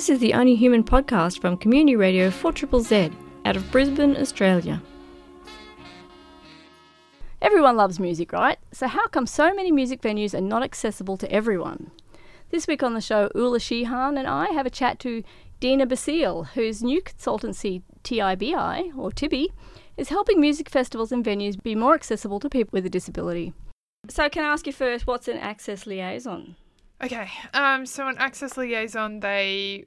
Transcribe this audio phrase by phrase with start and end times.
[0.00, 3.10] This is the Only Human podcast from Community Radio 4 Z
[3.44, 4.80] out of Brisbane, Australia.
[7.42, 8.56] Everyone loves music, right?
[8.72, 11.90] So, how come so many music venues are not accessible to everyone?
[12.48, 15.22] This week on the show, Ula Sheehan and I have a chat to
[15.60, 19.48] Dina Basile, whose new consultancy, TIBI, or TIBI,
[19.98, 23.52] is helping music festivals and venues be more accessible to people with a disability.
[24.08, 26.56] So, can I ask you first, what's an access liaison?
[27.02, 29.86] Okay, um, so an access liaison, they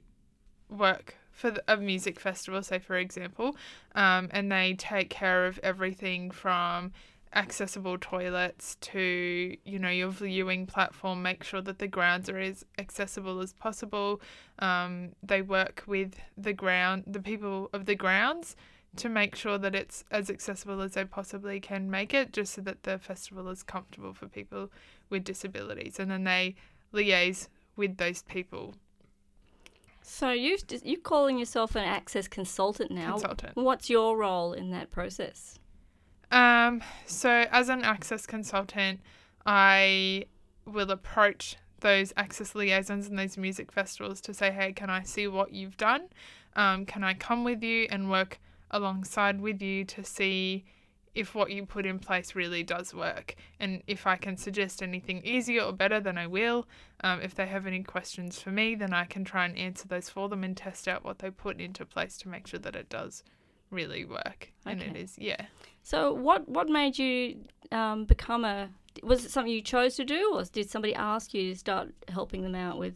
[0.68, 3.56] work for a music festival, say for example,
[3.94, 6.92] um, and they take care of everything from
[7.36, 12.64] accessible toilets to you know your viewing platform make sure that the grounds are as
[12.78, 14.20] accessible as possible.
[14.58, 18.56] Um, they work with the ground the people of the grounds
[18.96, 22.60] to make sure that it's as accessible as they possibly can make it just so
[22.62, 24.70] that the festival is comfortable for people
[25.10, 25.98] with disabilities.
[25.98, 26.54] And then they
[26.94, 28.74] liaise with those people
[30.06, 33.12] so you've you're calling yourself an access consultant now.
[33.12, 33.56] Consultant.
[33.56, 35.58] What's your role in that process?
[36.30, 39.00] Um, so as an access consultant,
[39.46, 40.26] I
[40.66, 45.26] will approach those access liaisons and those music festivals to say, hey, can I see
[45.26, 46.02] what you've done?
[46.54, 48.40] Um, can I come with you and work
[48.70, 50.64] alongside with you to see
[51.14, 53.36] if what you put in place really does work.
[53.60, 56.66] And if I can suggest anything easier or better, then I will.
[57.02, 60.08] Um, if they have any questions for me, then I can try and answer those
[60.08, 62.88] for them and test out what they put into place to make sure that it
[62.88, 63.22] does
[63.70, 64.52] really work.
[64.66, 64.72] Okay.
[64.72, 65.46] And it is, yeah.
[65.82, 68.70] So, what what made you um, become a?
[69.02, 72.42] Was it something you chose to do, or did somebody ask you to start helping
[72.42, 72.94] them out with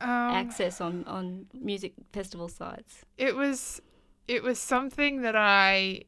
[0.00, 3.04] um, access on on music festival sites?
[3.16, 3.80] It was
[4.28, 6.02] it was something that I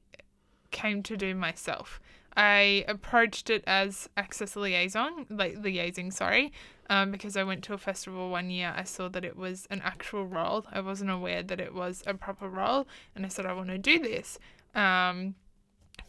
[0.71, 2.01] came to do myself.
[2.37, 6.53] I approached it as access liaison, like liaising, sorry,
[6.89, 8.73] um, because I went to a festival one year.
[8.77, 10.65] I saw that it was an actual role.
[10.71, 13.79] I wasn't aware that it was a proper role, and I said I want to
[13.79, 14.39] do this.
[14.75, 15.35] Um,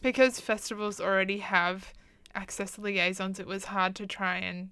[0.02, 1.92] because festivals already have
[2.34, 4.70] access liaisons, it was hard to try and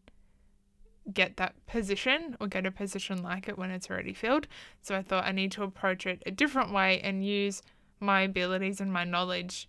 [1.12, 4.47] get that position or get a position like it when it's already filled.
[4.82, 7.62] So I thought I need to approach it a different way and use
[7.98, 9.66] my abilities and my knowledge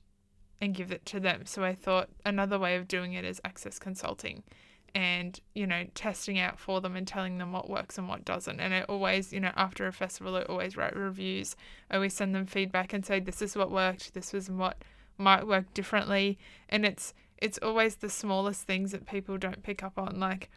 [0.61, 1.45] and give it to them.
[1.45, 4.43] So I thought another way of doing it is access consulting
[4.95, 8.59] and, you know, testing out for them and telling them what works and what doesn't.
[8.59, 11.55] And I always, you know, after a festival, I always write reviews.
[11.89, 14.83] I always send them feedback and say, this is what worked, this was what
[15.17, 16.37] might work differently.
[16.69, 20.49] And it's, it's always the smallest things that people don't pick up on, like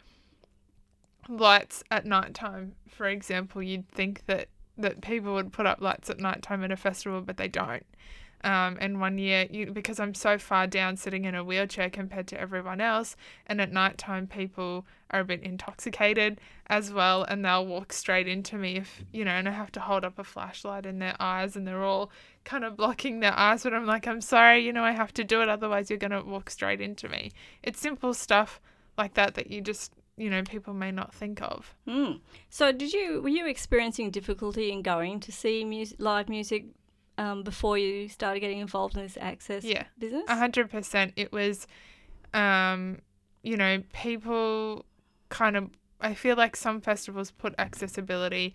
[1.29, 3.61] lights at night time, for example.
[3.61, 4.47] You'd think that,
[4.77, 7.85] that people would put up lights at night time at a festival, but they don't.
[8.43, 12.27] Um, and one year, you, because I'm so far down sitting in a wheelchair compared
[12.27, 13.15] to everyone else,
[13.47, 18.27] and at night time people are a bit intoxicated as well, and they'll walk straight
[18.27, 21.15] into me if, you know, and I have to hold up a flashlight in their
[21.19, 22.11] eyes, and they're all
[22.43, 25.23] kind of blocking their eyes, but I'm like, I'm sorry, you know, I have to
[25.23, 27.31] do it, otherwise you're going to walk straight into me.
[27.61, 28.59] It's simple stuff
[28.97, 31.75] like that that you just you know people may not think of.
[31.87, 32.19] Mm.
[32.49, 36.65] So, did you were you experiencing difficulty in going to see music, live music
[37.17, 40.23] um, before you started getting involved in this access yeah, business?
[40.27, 41.13] A hundred percent.
[41.15, 41.67] It was,
[42.33, 42.99] um,
[43.41, 44.85] you know, people
[45.29, 45.69] kind of.
[46.01, 48.53] I feel like some festivals put accessibility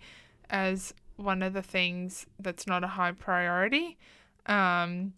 [0.51, 3.97] as one of the things that's not a high priority.
[4.45, 5.13] Um,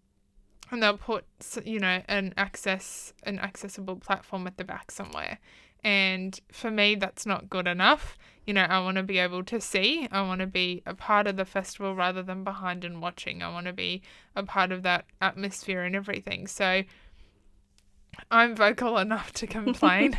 [0.71, 1.25] and they'll put
[1.65, 5.37] you know an access an accessible platform at the back somewhere
[5.83, 8.17] and for me, that's not good enough.
[8.45, 10.07] You know, I want to be able to see.
[10.11, 13.43] I want to be a part of the festival rather than behind and watching.
[13.43, 14.01] I want to be
[14.35, 16.47] a part of that atmosphere and everything.
[16.47, 16.83] So
[18.29, 20.15] I'm vocal enough to complain.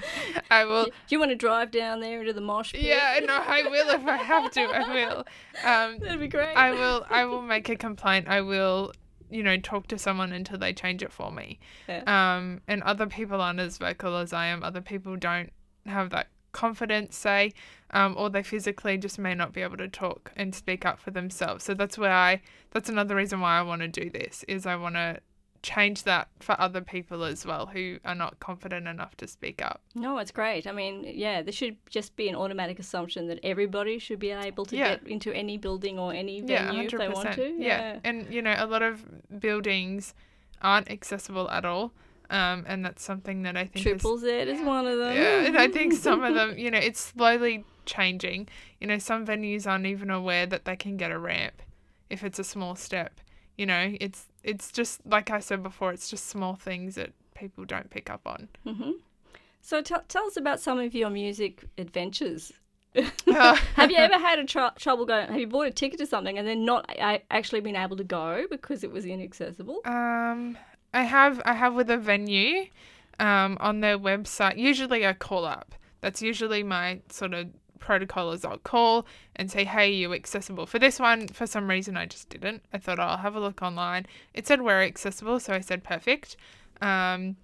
[0.50, 0.84] I will.
[0.84, 2.82] Do you want to drive down there into the mosh pit?
[2.82, 4.60] Yeah, no, I will if I have to.
[4.62, 5.26] I will.
[5.64, 6.54] Um, That'd be great.
[6.54, 7.06] I will.
[7.08, 8.28] I will make a complaint.
[8.28, 8.92] I will
[9.30, 11.58] you know, talk to someone until they change it for me.
[11.88, 12.02] Yeah.
[12.06, 14.62] Um, and other people aren't as vocal as I am.
[14.62, 15.50] Other people don't
[15.86, 17.52] have that confidence, say,
[17.90, 21.10] um, or they physically just may not be able to talk and speak up for
[21.10, 21.64] themselves.
[21.64, 24.76] So that's where I, that's another reason why I want to do this, is I
[24.76, 25.20] want to
[25.62, 29.80] change that for other people as well who are not confident enough to speak up.
[29.94, 30.66] No, it's great.
[30.66, 34.64] I mean, yeah, there should just be an automatic assumption that everybody should be able
[34.66, 34.90] to yeah.
[34.90, 37.48] get into any building or any venue yeah, if they want to.
[37.58, 37.80] Yeah.
[37.80, 37.98] yeah.
[38.04, 39.04] And, you know, a lot of
[39.40, 40.14] buildings
[40.62, 41.92] aren't accessible at all.
[42.28, 45.14] Um, and that's something that I think Triple is, Z is one of them.
[45.16, 48.48] Yeah, and I think some of them, you know, it's slowly changing.
[48.80, 51.62] You know, some venues aren't even aware that they can get a ramp
[52.10, 53.20] if it's a small step.
[53.56, 57.64] You know, it's it's just like I said before, it's just small things that people
[57.64, 58.48] don't pick up on.
[58.66, 58.92] Mm-hmm.
[59.60, 62.52] So t- tell us about some of your music adventures
[63.26, 65.28] have you ever had a tr- trouble going?
[65.28, 66.90] Have you bought a ticket to something and then not
[67.30, 69.80] actually been able to go because it was inaccessible?
[69.84, 70.56] Um,
[70.94, 72.66] I have I have with a venue,
[73.18, 74.58] um, on their website.
[74.58, 75.74] Usually I call up.
[76.00, 77.48] That's usually my sort of
[77.78, 79.06] protocol is I'll call
[79.36, 81.28] and say, hey, you accessible for this one?
[81.28, 82.62] For some reason I just didn't.
[82.72, 84.06] I thought oh, I'll have a look online.
[84.34, 86.36] It said we're accessible, so I said perfect.
[86.80, 87.36] Um,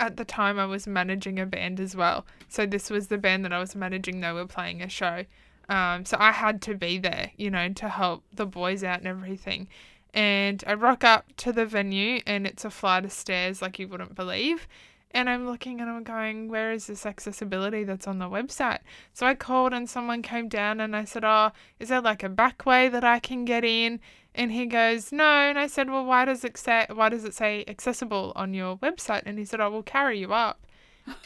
[0.00, 2.26] at the time I was managing a band as well.
[2.48, 4.20] So this was the band that I was managing.
[4.20, 5.24] They were playing a show.
[5.68, 9.06] Um, so I had to be there, you know, to help the boys out and
[9.06, 9.68] everything.
[10.14, 13.88] And I rock up to the venue and it's a flight of stairs like you
[13.88, 14.68] wouldn't believe.
[15.14, 18.78] And I'm looking and I'm going, where is this accessibility that's on the website?
[19.12, 22.28] So I called and someone came down and I said, oh, is there like a
[22.30, 24.00] back way that I can get in?
[24.34, 25.24] And he goes, no.
[25.24, 28.76] And I said, well, why does it say, why does it say accessible on your
[28.78, 29.22] website?
[29.26, 30.66] And he said, oh, I will carry you up.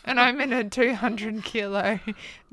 [0.05, 2.01] and I'm in a 200 kilo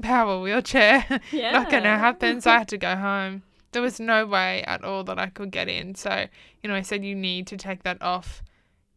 [0.02, 1.06] power wheelchair.
[1.32, 1.52] Yeah.
[1.52, 2.42] Not going to happen.
[2.42, 3.42] So I had to go home.
[3.74, 5.96] There was no way at all that I could get in.
[5.96, 6.28] So,
[6.62, 8.42] you know, I said, you need to take that off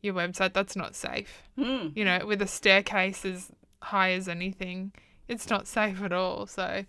[0.03, 0.53] your website.
[0.53, 1.43] That's not safe.
[1.59, 1.89] Hmm.
[1.95, 3.51] You know, with a staircase as
[3.83, 4.93] high as anything,
[5.29, 6.47] it's not safe at all.
[6.47, 6.85] So,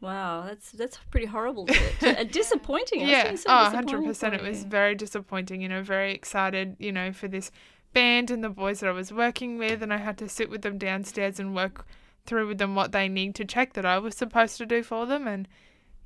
[0.00, 1.66] Wow, that's that's pretty horrible.
[2.00, 3.00] To, uh, disappointing.
[3.00, 4.32] Yeah, oh, 100%.
[4.34, 7.50] It was very disappointing, you know, very excited, you know, for this
[7.92, 9.82] band and the boys that I was working with.
[9.82, 11.84] And I had to sit with them downstairs and work
[12.26, 15.06] through with them what they need to check that I was supposed to do for
[15.06, 15.26] them.
[15.26, 15.48] And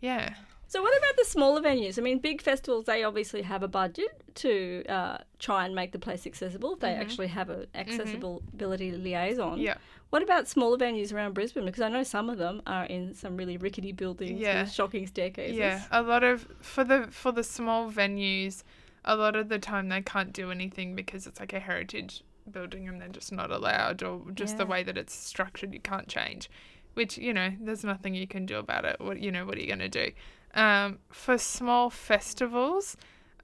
[0.01, 0.35] yeah.
[0.73, 1.99] So what about the smaller venues?
[1.99, 5.99] I mean, big festivals they obviously have a budget to uh, try and make the
[5.99, 6.77] place accessible.
[6.77, 9.59] They actually have an accessibility liaison.
[9.59, 9.75] Yeah.
[10.09, 11.67] What about smaller venues around Brisbane?
[11.67, 14.63] Because I know some of them are in some really rickety buildings Yeah.
[14.63, 15.59] with shocking staircases.
[15.59, 18.63] Yeah, a lot of for the for the small venues,
[19.05, 22.89] a lot of the time they can't do anything because it's like a heritage building
[22.89, 26.49] and they're just not allowed or just the way that it's structured you can't change.
[26.95, 29.01] Which, you know, there's nothing you can do about it.
[29.01, 30.13] What you know, what are you gonna do?
[30.55, 32.97] Um, for small festivals,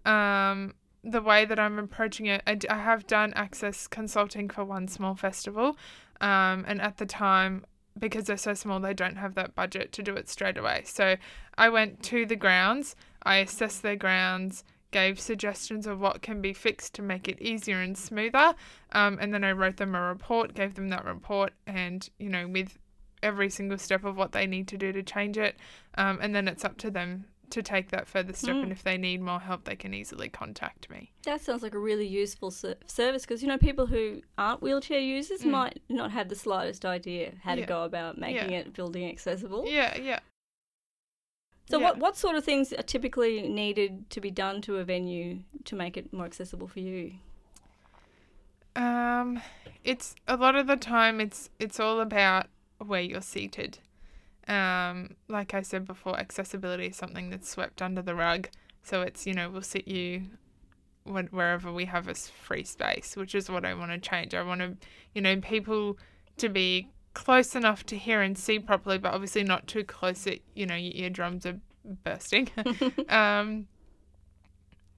[0.05, 5.15] um, the way that I'm approaching it, I, have done access consulting for one small
[5.15, 5.77] festival,
[6.21, 7.65] um, and at the time,
[7.99, 10.83] because they're so small, they don't have that budget to do it straight away.
[10.85, 11.17] So
[11.57, 16.53] I went to the grounds, I assessed their grounds, gave suggestions of what can be
[16.53, 18.55] fixed to make it easier and smoother,
[18.93, 22.49] um, and then I wrote them a report, gave them that report, and you know,
[22.49, 22.79] with
[23.23, 25.57] every single step of what they need to do to change it,
[25.97, 28.55] um, and then it's up to them to take that further step.
[28.57, 28.63] Mm.
[28.65, 31.13] And if they need more help, they can easily contact me.
[31.25, 35.01] That sounds like a really useful ser- service because you know people who aren't wheelchair
[35.01, 37.67] users might not have the slightest idea how to Mm.
[37.67, 38.59] Go about making Yeah.
[38.59, 39.65] it building accessible.
[39.67, 40.21] Yeah, yeah.
[41.71, 41.85] So Yeah.
[41.87, 45.75] what what sort of things are typically needed to be done to a venue to
[45.77, 47.15] make it more accessible for you?
[48.77, 49.41] Um,
[49.85, 52.47] it's a lot of the time it's it's all about
[52.85, 53.79] where you're seated.
[54.47, 58.49] Um, like I said before, accessibility is something that's swept under the rug.
[58.83, 60.23] So it's you know we'll sit you
[61.05, 64.35] wherever we have a free space, which is what I want to change.
[64.35, 64.77] I want to
[65.15, 65.99] you know people
[66.39, 70.41] to be close enough to hear and see properly, but obviously not too close that
[70.55, 71.59] you know your eardrums are
[72.05, 72.49] bursting.
[73.09, 73.67] um,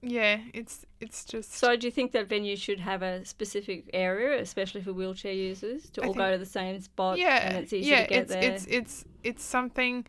[0.01, 4.41] yeah, it's it's just So do you think that venues should have a specific area,
[4.41, 7.73] especially for wheelchair users, to I all go to the same spot yeah, and it's
[7.73, 8.43] easy yeah, to get it's, there?
[8.43, 10.05] it's it's it's something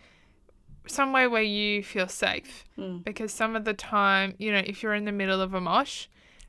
[0.86, 3.04] somewhere where you feel safe Mm.
[3.04, 6.06] because some of the time, you know, if you're in the middle of a mosh,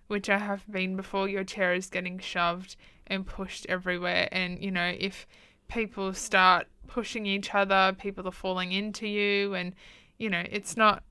[0.08, 2.76] which I have been before, your chair is getting shoved
[3.08, 5.28] and pushed everywhere, and you know, if
[5.68, 9.76] people start pushing each other, people are falling into you, and
[10.18, 11.04] you know, it's not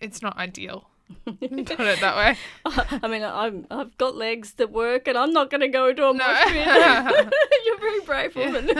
[0.00, 0.89] it's not ideal.
[1.24, 2.36] Put it that way.
[3.02, 6.02] I mean, I'm, I've got legs that work, and I'm not going to go into
[6.08, 6.26] a No.
[6.26, 6.66] mosh pit.
[7.66, 8.70] You're a very brave woman.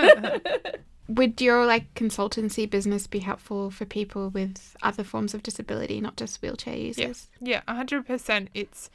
[1.08, 6.16] Would your like consultancy business be helpful for people with other forms of disability, not
[6.16, 7.28] just wheelchair users?
[7.40, 8.49] Yeah, a hundred percent.
[8.54, 8.90] It's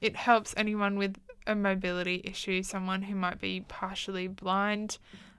[0.00, 4.96] it helps anyone with a mobility issue, someone who might be partially blind.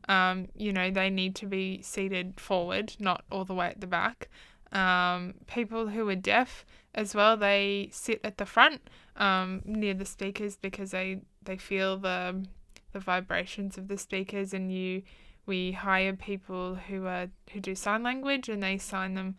[0.07, 3.87] Um, you know, they need to be seated forward, not all the way at the
[3.87, 4.29] back.
[4.71, 8.81] Um, people who are deaf as well, they sit at the front
[9.17, 12.45] um, near the speakers because they they feel the
[12.93, 15.03] the vibrations of the speakers, and you
[15.45, 19.35] we hire people who are who do sign language and they sign them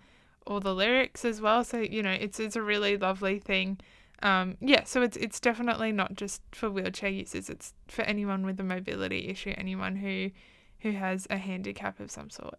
[0.46, 1.64] all the lyrics as well.
[1.64, 3.78] So you know, it's it's a really lovely thing.
[4.22, 7.50] Um, yeah, so it's it's definitely not just for wheelchair users.
[7.50, 10.30] It's for anyone with a mobility issue, anyone who
[10.80, 12.58] who has a handicap of some sort.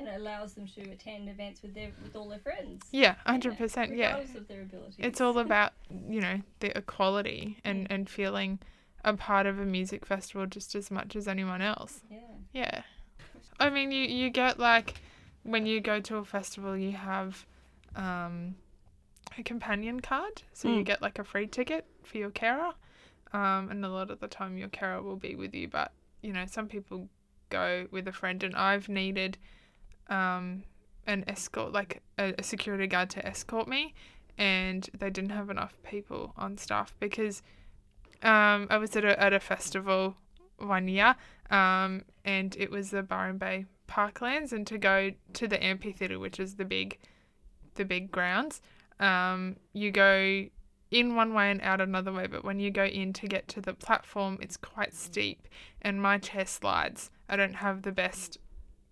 [0.00, 2.86] And it allows them to attend events with their with all their friends.
[2.90, 3.94] Yeah, hundred percent.
[3.94, 4.96] Yeah, regardless of their abilities.
[4.98, 5.72] it's all about
[6.08, 8.58] you know the equality and and feeling
[9.04, 12.00] a part of a music festival just as much as anyone else.
[12.10, 12.18] yeah.
[12.52, 12.82] Yeah.
[13.58, 15.00] I mean, you, you get like
[15.42, 17.46] when you go to a festival, you have
[17.96, 18.54] um,
[19.38, 20.84] a companion card, so you Mm.
[20.84, 22.72] get like a free ticket for your carer,
[23.32, 25.68] um, and a lot of the time your carer will be with you.
[25.68, 25.92] But
[26.22, 27.08] you know, some people
[27.50, 29.38] go with a friend, and I've needed
[30.10, 30.64] um,
[31.06, 33.94] an escort, like a, a security guard to escort me,
[34.36, 37.42] and they didn't have enough people on staff because
[38.22, 40.16] um, I was at a at a festival
[40.58, 41.16] one year,
[41.50, 46.38] um, and it was the Byron Bay Parklands, and to go to the amphitheater, which
[46.38, 46.98] is the big,
[47.74, 48.60] the big grounds,
[48.98, 50.46] um, you go
[50.90, 52.26] in one way and out another way.
[52.26, 55.48] But when you go in to get to the platform, it's quite steep,
[55.80, 57.10] and my chair slides.
[57.28, 58.38] I don't have the best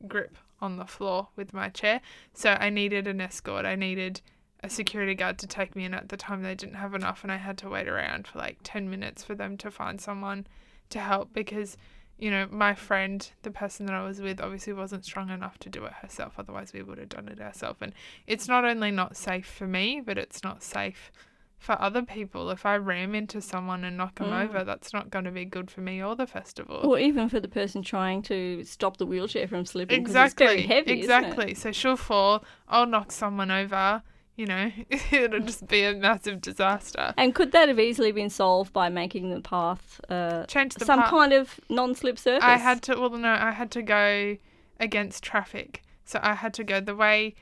[0.06, 2.00] grip on the floor with my chair,
[2.34, 3.64] so I needed an escort.
[3.64, 4.20] I needed
[4.62, 6.42] a security guard to take me in at the time.
[6.42, 9.34] They didn't have enough and I had to wait around for like 10 minutes for
[9.34, 10.46] them to find someone
[10.90, 11.76] to help because
[12.18, 15.68] you know my friend the person that I was with obviously wasn't strong enough to
[15.68, 16.34] do it herself.
[16.38, 17.92] Otherwise we would have done it ourselves and
[18.26, 21.12] it's not only not safe for me but it's not safe
[21.58, 24.44] for other people if I ram into someone and knock them Mm.
[24.44, 27.40] over that's not going to be good for me or the festival Or even for
[27.40, 30.00] the person trying to stop the wheelchair from slipping.
[30.00, 30.46] Exactly.
[30.46, 30.92] It's very heavy.
[30.92, 31.54] exactly.
[31.54, 32.44] So she'll fall.
[32.68, 34.02] I'll knock someone over.
[34.36, 34.70] You know,
[35.10, 37.12] it'll just be a massive disaster.
[37.16, 41.00] And could that have easily been solved by making the path uh, Change the some
[41.00, 41.10] path.
[41.10, 42.44] kind of non-slip surface?
[42.44, 42.94] I had to.
[42.94, 44.36] Well, no, I had to go
[44.78, 45.82] against traffic.
[46.04, 47.34] So I had to go the way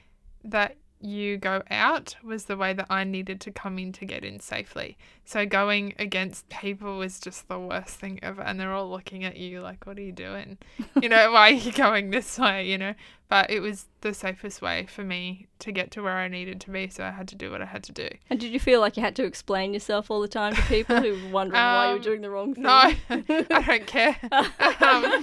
[0.42, 4.24] that you go out was the way that I needed to come in to get
[4.24, 4.96] in safely.
[5.24, 8.42] So going against people was just the worst thing ever.
[8.42, 10.58] And they're all looking at you like, what are you doing?
[11.00, 12.68] You know, why are you going this way?
[12.68, 12.94] You know,
[13.28, 16.70] but it was the safest way for me to get to where I needed to
[16.70, 16.88] be.
[16.88, 18.08] So I had to do what I had to do.
[18.30, 21.00] And did you feel like you had to explain yourself all the time to people
[21.00, 22.62] who were wondering why you were Um, doing the wrong thing?
[22.64, 22.70] No,
[23.10, 24.16] I don't care.
[24.78, 25.22] Um,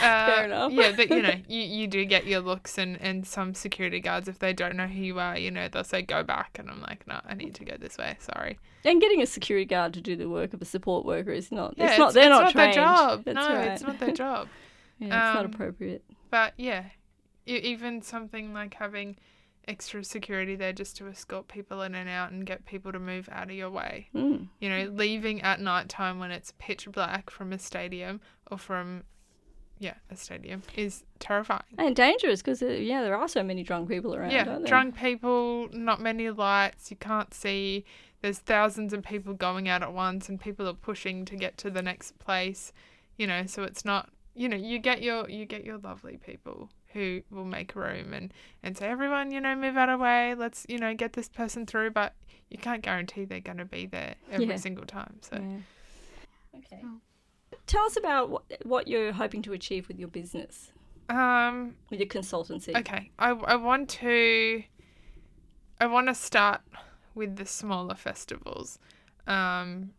[0.00, 0.72] Fair uh, enough.
[0.72, 4.28] Yeah, but you know, you, you do get your looks, and, and some security guards,
[4.28, 6.80] if they don't know who you are, you know, they'll say go back, and I'm
[6.82, 8.16] like, no, I need to go this way.
[8.20, 8.58] Sorry.
[8.84, 11.74] And getting a security guard to do the work of a support worker is not.
[11.76, 12.14] Yeah, it's not.
[12.14, 12.74] They're not, their trained.
[12.74, 13.24] job.
[13.24, 13.68] That's no, right.
[13.68, 14.48] it's not their job.
[14.98, 16.04] yeah, it's not Um, appropriate.
[16.30, 16.84] But yeah,
[17.46, 19.16] even something like having
[19.68, 23.28] extra security there just to escort people in and out and get people to move
[23.32, 24.08] out of your way.
[24.14, 24.48] Mm.
[24.60, 28.20] You know, leaving at night time when it's pitch black from a stadium
[28.50, 29.04] or from,
[29.78, 31.62] yeah, a stadium is terrifying.
[31.78, 34.30] And dangerous because uh, yeah, there are so many drunk people around.
[34.30, 37.84] yeah, drunk people, not many lights, you can't see.
[38.22, 41.70] There's thousands of people going out at once, and people are pushing to get to
[41.70, 42.72] the next place.
[43.18, 44.08] You know, so it's not.
[44.34, 48.32] You know, you get your you get your lovely people who will make room and
[48.62, 50.34] and say everyone, you know, move out of the way.
[50.34, 52.14] Let's you know get this person through, but
[52.48, 54.56] you can't guarantee they're going to be there every Yeah.
[54.56, 55.18] single time.
[55.20, 55.36] So.
[55.36, 56.58] Yeah.
[56.60, 56.80] Okay.
[56.84, 57.00] Oh.
[57.66, 60.70] Tell us about what, what you're hoping to achieve with your business,
[61.08, 61.74] Um.
[61.90, 62.76] with your consultancy.
[62.76, 63.10] Okay.
[63.18, 64.62] I I want to.
[65.80, 66.60] I want to start
[67.14, 68.78] with the smaller festivals,
[69.26, 69.90] um,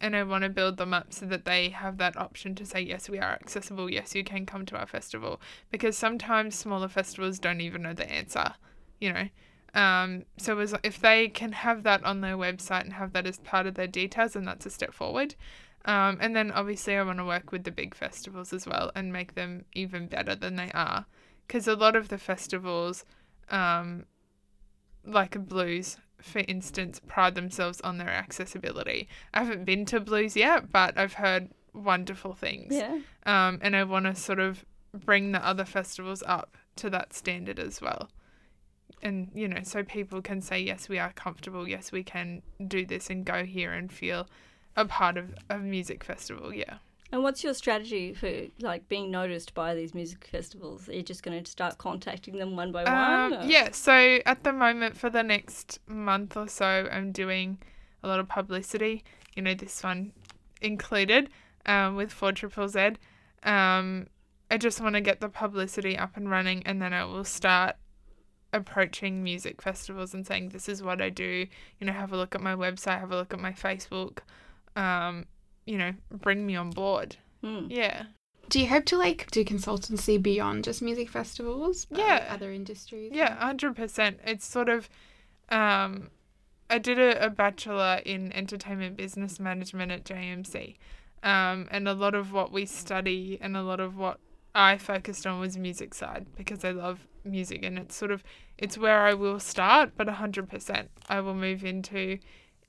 [0.00, 2.80] and I want to build them up so that they have that option to say
[2.80, 3.90] yes, we are accessible.
[3.90, 5.40] Yes, you can come to our festival
[5.70, 8.54] because sometimes smaller festivals don't even know the answer.
[9.00, 9.28] You know.
[9.74, 13.38] Um, so as if they can have that on their website and have that as
[13.38, 15.34] part of their details, and that's a step forward.
[15.84, 19.12] Um, and then obviously I want to work with the big festivals as well and
[19.12, 21.06] make them even better than they are
[21.46, 23.04] because a lot of the festivals,
[23.50, 24.04] um,
[25.04, 29.08] like blues, for instance, pride themselves on their accessibility.
[29.32, 32.74] I haven't been to blues yet, but I've heard wonderful things.
[32.74, 32.98] Yeah.
[33.24, 37.58] Um, and I want to sort of bring the other festivals up to that standard
[37.58, 38.08] as well.
[39.02, 41.68] And, you know, so people can say, yes, we are comfortable.
[41.68, 44.28] Yes, we can do this and go here and feel
[44.76, 46.52] a part of a music festival.
[46.52, 46.78] Yeah.
[47.10, 50.88] And what's your strategy for like being noticed by these music festivals?
[50.88, 53.32] Are you just going to start contacting them one by one?
[53.32, 57.58] Um, or- yeah, so at the moment, for the next month or so, I'm doing
[58.02, 59.04] a lot of publicity.
[59.34, 60.12] You know, this one
[60.60, 61.30] included
[61.64, 62.90] um, with Four Triple Z.
[63.42, 64.08] Um,
[64.50, 67.76] I just want to get the publicity up and running, and then I will start
[68.52, 71.46] approaching music festivals and saying, "This is what I do."
[71.78, 74.18] You know, have a look at my website, have a look at my Facebook.
[74.76, 75.26] Um,
[75.68, 77.16] you know, bring me on board.
[77.42, 77.66] Hmm.
[77.68, 78.04] Yeah.
[78.48, 81.86] Do you hope to like do consultancy beyond just music festivals?
[81.90, 82.26] Yeah.
[82.30, 83.12] other industries.
[83.12, 84.20] Yeah, hundred percent.
[84.24, 84.88] It's sort of,
[85.50, 86.08] um,
[86.70, 90.76] I did a, a bachelor in entertainment business management at JMC,
[91.22, 94.18] um, and a lot of what we study and a lot of what
[94.54, 98.24] I focused on was music side because I love music and it's sort of
[98.56, 102.18] it's where I will start, but hundred percent I will move into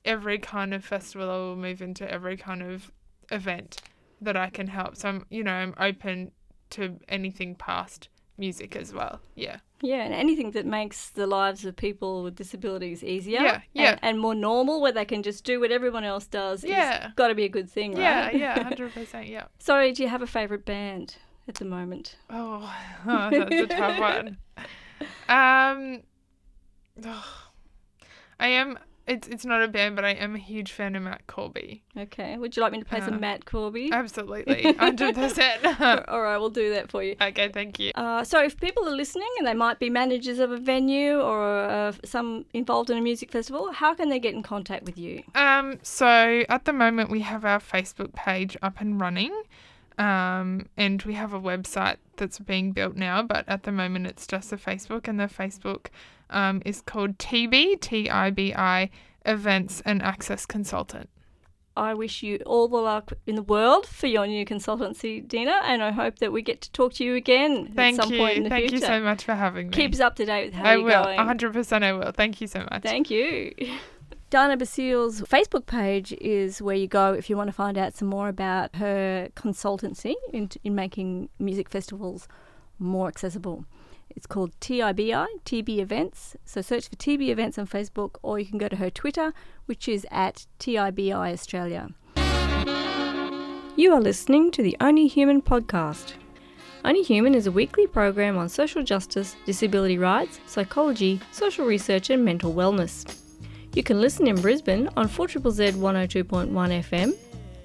[0.04, 1.30] every kind of festival.
[1.30, 2.90] I will move into every kind of
[3.30, 3.80] event
[4.20, 4.96] that I can help.
[4.96, 6.32] So I'm you know I'm open
[6.70, 9.20] to anything past music as well.
[9.34, 9.58] Yeah.
[9.82, 13.90] Yeah, and anything that makes the lives of people with disabilities easier Yeah, yeah.
[13.92, 17.06] And, and more normal, where they can just do what everyone else does, Yeah.
[17.08, 18.36] is got to be a good thing, Yeah, right?
[18.36, 19.28] yeah, yeah, hundred percent.
[19.28, 19.44] Yeah.
[19.58, 21.16] Sorry, do you have a favourite band
[21.48, 22.16] at the moment?
[22.28, 22.70] Oh,
[23.06, 24.36] that's a tough one.
[25.30, 26.02] Um,
[28.38, 28.78] I am.
[29.10, 31.82] It's it's not a band, but I am a huge fan of Matt Corby.
[31.96, 33.90] Okay, would you like me to play Uh, some Matt Corby?
[33.92, 35.64] Absolutely, hundred percent.
[36.08, 37.16] All right, we'll do that for you.
[37.20, 37.90] Okay, thank you.
[37.96, 41.42] Uh, so, if people are listening and they might be managers of a venue or
[41.64, 45.24] uh, some involved in a music festival, how can they get in contact with you?
[45.34, 49.32] Um, so at the moment we have our Facebook page up and running,
[49.98, 53.22] um, and we have a website that's being built now.
[53.22, 55.86] But at the moment it's just a Facebook, and the Facebook
[56.30, 58.90] um, is called TB T I B I
[59.26, 61.08] Events and Access Consultant.
[61.76, 65.82] I wish you all the luck in the world for your new consultancy, Dina, and
[65.82, 68.18] I hope that we get to talk to you again Thank at some you.
[68.18, 68.80] point in the Thank future.
[68.80, 69.72] Thank you so much for having me.
[69.72, 71.18] Keep us up to date with how I you're going.
[71.18, 71.26] I will.
[71.26, 71.84] hundred percent.
[71.84, 72.12] I will.
[72.12, 72.82] Thank you so much.
[72.82, 73.54] Thank you.
[74.30, 78.06] Dana Basile's Facebook page is where you go if you want to find out some
[78.06, 82.28] more about her consultancy in, in making music festivals
[82.78, 83.64] more accessible.
[84.16, 86.36] It's called TIBI, TB Events.
[86.44, 89.32] So search for TB Events on Facebook, or you can go to her Twitter,
[89.66, 91.88] which is at TIBI Australia.
[93.76, 96.14] You are listening to the Only Human podcast.
[96.84, 102.24] Only Human is a weekly program on social justice, disability rights, psychology, social research, and
[102.24, 103.16] mental wellness.
[103.74, 107.16] You can listen in Brisbane on 4ZZZ 102.1 FM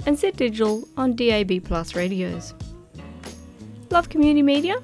[0.05, 2.53] and Set Digital on DAB Plus radios.
[3.89, 4.81] Love community media?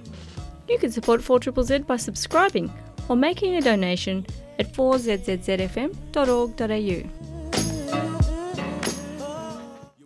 [0.72, 2.72] You can support 4ZZZ by subscribing
[3.10, 4.26] or making a donation
[4.58, 7.31] at 4ZZZFM.org.au.